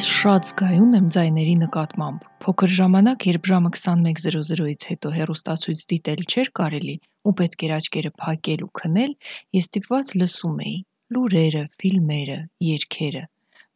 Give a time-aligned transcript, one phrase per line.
[0.00, 6.48] Ես շատ զգայուն եմ ձայների նկատմամբ։ Փոքր ժամանակ, երբ ժամը 21:00-ից հետո հեռուստացույց դիտել չէր
[6.60, 6.94] կարելի
[7.28, 9.12] ու պետք էր աչքերը փակել ու քնել,
[9.58, 10.78] ես ստիպված լսում էի.
[11.12, 12.38] Լուրերը, ֆիլմերը,
[12.70, 13.24] երգերը,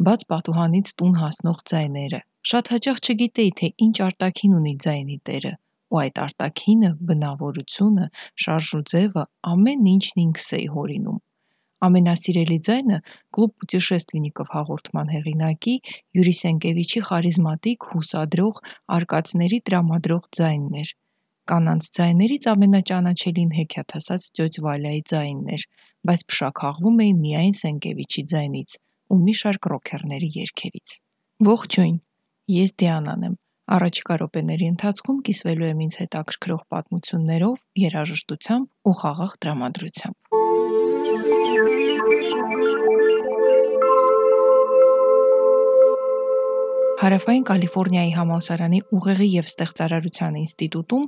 [0.09, 2.21] բաց պատուհանից տուն հասնող ձայները։
[2.55, 5.55] Շատ հաճախ չգիտեի, թե ինչ արտաքին ունի ձայնի տերը,
[5.93, 8.09] ու այդ արտաքինը, բնավորությունը,
[8.49, 11.21] շարժուձևը ամեն ինչն ինքս էի հորինում։
[11.85, 12.99] «Ամենասիրելի ձայնը»
[13.35, 15.75] «Կլուբ պուտешեственников» հաղորդման հեղինակի
[16.17, 18.61] Յուրի Սենկևիչի խարիզմատիկ, հուսադրող,
[18.99, 20.93] արկածների տրամադրող ձայնն էր։
[21.45, 25.65] Կանանց ձայներից ամենաճանաչելին հեքիաթասաց ծյոծ Վալյայի ձայնն էր,
[26.09, 28.77] բայց փշաքաղվում էին միայն Սենկևիչի ձայնից
[29.13, 30.95] ու մի շարք ռոքերների երգերից։
[31.45, 31.97] Ողջույն,
[32.55, 33.37] ես Դիանան եմ։
[33.75, 40.94] Առաջիկա րոպեների ընթացքում կիսվելու եմ ինձ հետաքրքրող պատմություններով, երաժշտությամբ ու խաղաղ տրամադրությամբ։
[46.95, 51.05] Հարավային Կալիֆոռնիայի համալսարանի Ուղեղի և ստեղծարարության ինստիտուտում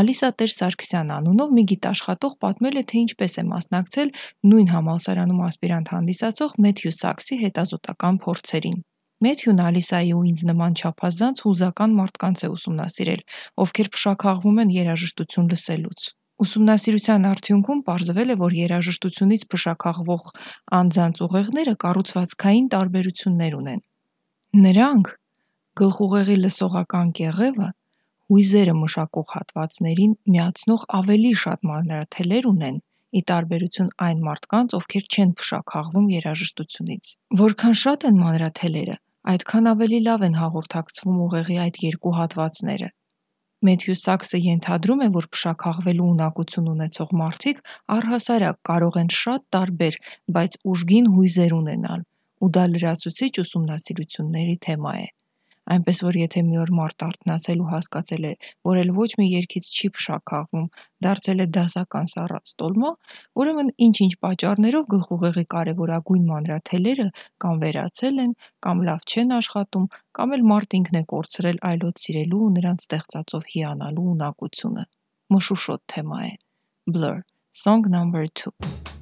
[0.00, 4.12] Ալիսա Տեր-Սարգսյան անունով մի գիտաշխատող պատմել է, թե ինչպես է մասնակցել
[4.50, 8.78] նույն համալսարանում ասպիրանտ հանդիսացող Մեթյու Սաքսի հետազոտական փորձերին։
[9.20, 13.22] Մեթյուն Ալիսայի ու ինձ նման չափազանց հուզական մարդկանց է ուսումնասիրել,
[13.64, 16.00] ովքեր փշաքաղվում են երաժշտություն լսելուց։
[16.40, 20.22] Ուսումնասիրության արդյունքում պարզվել է, որ երաժշտությունից փշաքաղվող
[20.80, 23.82] անձանց ուղեղները կառուցվածքային տարբերություններ ունեն։
[24.64, 25.10] Նրանք
[25.78, 27.68] գլխուղեղի լսողական կեղևը
[28.30, 32.76] հույզերը մշակող հատվածներին միացնող ավելի շատ մանրաթելեր ունեն,
[33.10, 38.96] ի տարբերություն այն մարդկանց, ովքեր չեն փշաքաղվում երաժշտությունից։ Որքան շատ են մանրաթելերը,
[39.34, 42.90] այդքան ավելի լավ են հաղորդակցվում ուղեղի այդ երկու հատվածները։
[43.60, 47.58] Մեթյու Սաքսը ենթադրում է, որ փշաքաղվելու ունակություն ունեցող մարդիկ
[47.98, 49.98] առհասարակ կարող են շատ տարբեր,
[50.38, 52.06] բայց ուժգին հույզեր ունենալ,
[52.40, 55.08] ու դա լրացուցիչ ուսումնասիրությունների թեմա է։
[55.70, 58.32] Այնպես որ եթե մի օր մարդ արթնացել ու հասկացել է,
[58.66, 60.66] որ էլ ոչ մի երգից չի փշաքաղվում,
[61.06, 62.90] դարձել է դասական սառած տոլմա,
[63.40, 67.08] ուրեմն ինչ-ինչ պատճառներով գլխուղեղի կարևորագույն մանրաթելերը
[67.44, 68.36] կամ վերացել են,
[68.66, 69.88] կամ լավ չեն աշխատում,
[70.20, 74.86] կամ էլ մարդ ինքն է կորցրել այլոց սիրելու ու նրանց ստեղծածով հիանալու ունակությունը։
[75.30, 76.32] Մշուշոտ թեմա է։
[76.90, 77.22] Blur.
[77.52, 78.99] Song number 2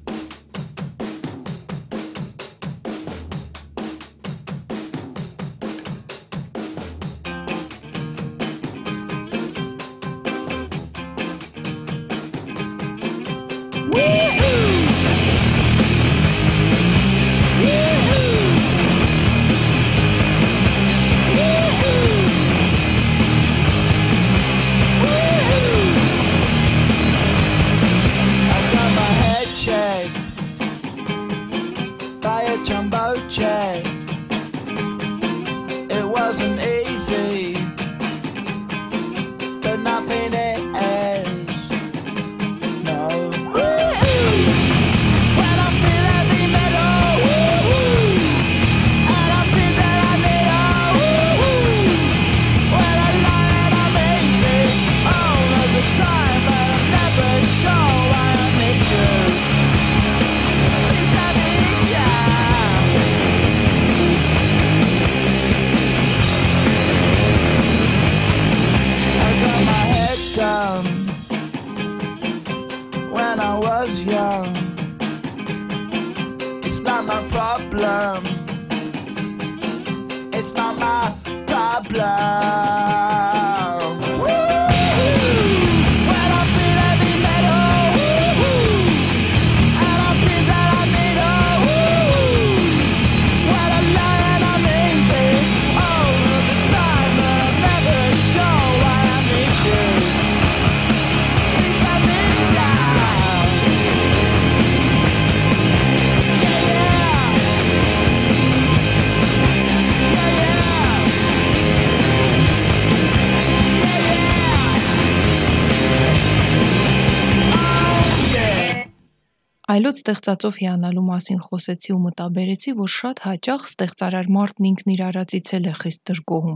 [119.69, 125.51] Այլոց ստեղծածով հիանալու մասին խոսեցի ու մտաբերեցի, որ շատ հաճախ ստեղծարար մարդն ինքն իր արածից
[125.59, 126.55] էլ է խիստ դժգոհում։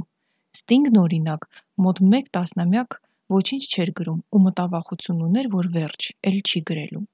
[0.57, 1.45] Ստինգն օրինակ,
[1.85, 2.97] մոտ մեկ տասնամյակ
[3.37, 7.05] ոչինչ չէր գրում ու մտավախություն ուներ, որ վերջ, էլ չի գրելու։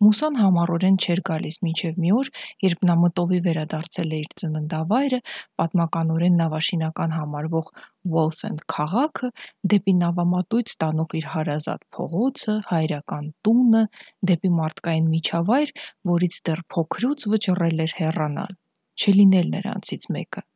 [0.00, 2.28] Մուսան համառորեն չէր գալիս մինչև մի օր,
[2.64, 5.18] երբ նա մտովի վերադարձել է իր ծննդավայրը,
[5.60, 7.68] պատմականորեն նավաշինական համարվող
[8.08, 9.28] Ուոլսենդ քաղաքը,
[9.74, 13.84] դեպի նավամատույց տանող իր հարազատ փողոցը, հայրական տունը,
[14.30, 15.74] դեպի մարդկային միջավայր,
[16.14, 18.56] որից դեռ փոքրուց վճռել էր հեռանալ,
[19.04, 20.46] չլինել նրանցից մեկը։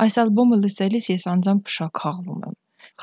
[0.00, 2.56] Այս ալբոմը լսելիս ես անձամբ փշաքաղվում եմ։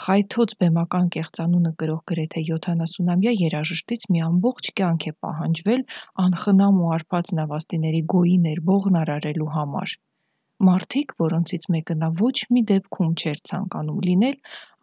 [0.03, 5.85] Խայթոց բեմական կեղծանունը գրող գրեթե 70-ամյա երաժշտից մի ամբողջ կյանք է պահանջվել
[6.27, 9.97] անխնամ ու արփած նավաստիների գոյի ներբողն արարելու համար։
[10.57, 14.37] Մարդիկ, որոնցից մեկը նա ոչ մի դեպքում չէր ցանկանում լինել,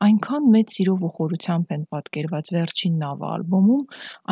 [0.06, 3.82] այնքան մեծ սիրով ու խորությամբ են պատկերված վերջին նավը ալբոմում,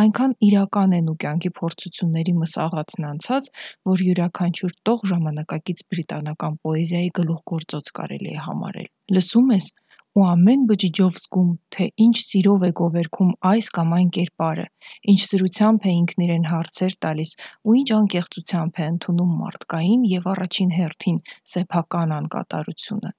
[0.03, 3.51] այնքան իրական են ու կյանքի փորձությունների մսաղացն անցած,
[3.91, 8.89] որ յուրաքանչյուր տող ժամանակակից բրիտանական պոեզիայի գլուխգործոց կարելի է համարել։
[9.19, 9.67] Լսում ես
[10.13, 14.67] ու ամեն բջիջով զգում, թե ինչ սիրով է գովերքում այս կամ այն կերպարը,
[15.13, 17.33] ինչ սրությամբ է ինքն իրեն հարցեր տալիս
[17.65, 21.19] ու ինչ անկեղծությամբ է ընդունում մարդկային եւ առաջին հերթին
[21.55, 23.13] սեփական անկատարությունը։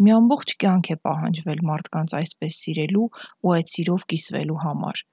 [0.00, 3.06] Մի ամբողջ կյանք է պահանջվել մարդկանց այսպես սիրելու
[3.44, 5.06] ու այդ սիրով կիսվելու համար։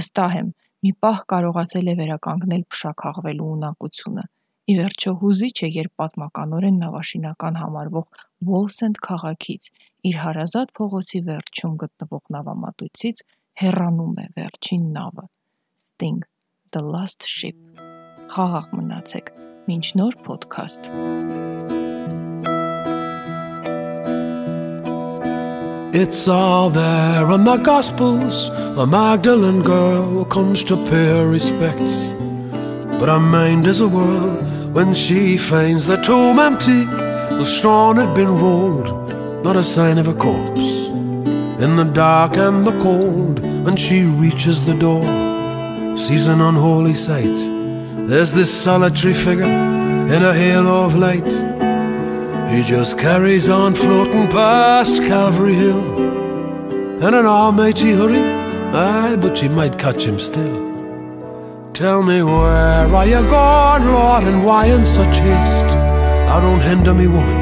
[0.00, 4.24] Վստահ եմ, մի պահ կարողացել է վերականգնել փշաքաղվելու ունակությունը։
[4.70, 8.18] Ի վերջո հուզիչ է, երբ պատմականորեն նավաշինական համարվող
[8.48, 9.64] Wallsend քաղաքից
[10.10, 13.22] իր հարազատ փողոցի վերջում գտնվող նավամատույցից
[13.62, 15.24] հեռանում է վերջին նավը։
[15.86, 16.20] Sting
[16.76, 17.56] The Last Ship։
[18.34, 19.32] Խաղաղ մնացեք։
[19.66, 20.92] Մինչ նոր ոդքասթ։
[26.02, 28.46] It's all there in the Gospels.
[28.78, 32.14] The Magdalene girl comes to pay respects.
[33.00, 36.84] But her mind is a whirl when she finds the tomb empty.
[36.84, 38.88] The stone had been rolled,
[39.44, 40.88] not a sign of a corpse.
[41.64, 45.04] In the dark and the cold, when she reaches the door,
[45.98, 47.38] sees an unholy sight.
[48.08, 51.32] There's this solitary figure in a halo of light.
[52.50, 55.98] He just carries on floating past Calvary Hill
[57.06, 58.22] in an almighty hurry.
[58.72, 60.69] Aye, but she might catch him still.
[61.80, 65.64] Tell me where are you gone, Lord, and why in such haste?
[66.26, 67.38] Now don't hinder me, woman.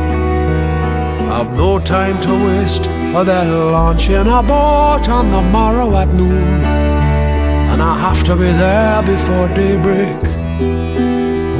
[1.28, 2.84] I've no time to waste.
[2.84, 6.62] For they're launching a boat on the morrow at noon,
[7.70, 10.20] and I have to be there before daybreak.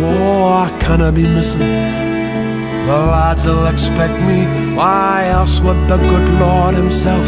[0.00, 1.58] Oh, I cannot be missing.
[1.58, 4.46] The lads will expect me.
[4.76, 7.26] Why else would the good Lord Himself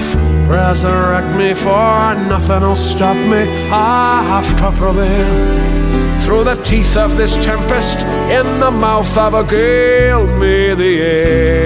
[0.51, 1.55] resurrect me?
[1.55, 3.43] For nothing will stop me.
[3.71, 5.81] I have to prevail.
[6.23, 8.01] Through the teeth of this tempest,
[8.39, 10.95] in the mouth of a gale, may the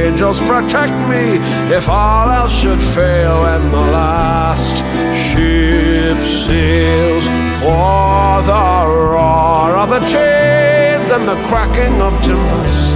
[0.06, 1.25] angels protect me
[1.75, 4.76] if all else should fail when the last
[5.26, 7.26] ship sails.
[7.64, 8.66] Or the
[9.12, 12.94] roar of the chains and the cracking of timbers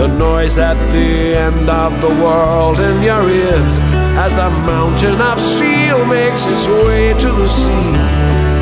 [0.00, 5.40] the noise at the end of the world in your ears as a mountain of
[5.40, 7.94] steel makes its way to the sea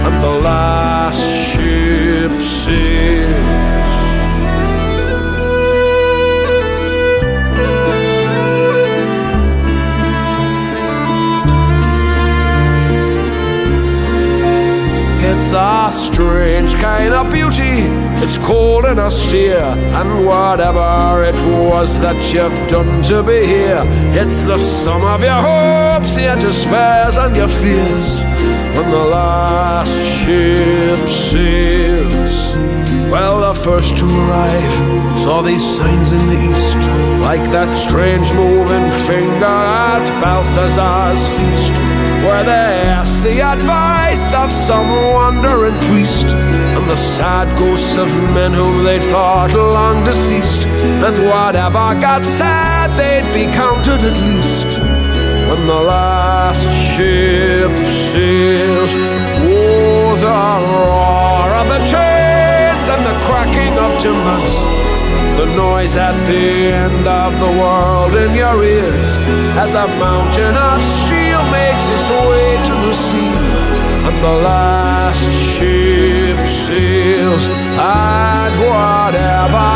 [0.07, 3.38] and the last ship sails.
[15.41, 17.87] It's a strange kind of beauty.
[18.21, 21.39] It's cold and austere, and whatever it
[21.71, 23.85] was that you've done to be here,
[24.21, 28.25] it's the sum of your hopes, your despairs, and your fears.
[28.75, 31.68] When the last ship sails,
[33.69, 34.75] first to arrive
[35.19, 36.81] saw these signs in the east,
[37.29, 39.59] like that strange moving finger
[39.93, 41.75] at Balthazar's feast
[42.25, 46.29] where they asked the advice of some wandering priest
[46.77, 48.09] and the sad ghosts of
[48.39, 50.65] men whom they thought long deceased.
[51.07, 54.71] And whatever got said, they'd be counted at least
[55.49, 57.73] when the last ship
[58.13, 58.93] sails.
[59.45, 60.41] Oh, the
[60.73, 62.08] roar of the chains
[62.89, 64.49] and the cracking of timbers.
[65.39, 66.47] The noise at the
[66.85, 69.09] end of the world in your ears
[69.65, 73.35] as a mountain of steel makes its way to the sea
[74.09, 77.45] and the last ship sails
[77.79, 79.67] and whatever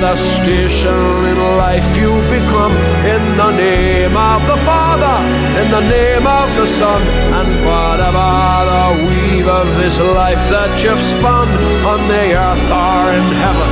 [0.00, 2.70] the station in life you become
[3.14, 5.16] in the name of the father
[5.60, 7.02] in the name of the son
[7.38, 8.28] and whatever
[8.70, 11.48] the weave of this life that you've spun
[11.92, 13.70] on the earth or in heaven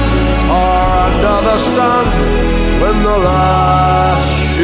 [0.50, 2.04] or under the sun
[2.80, 4.59] when the last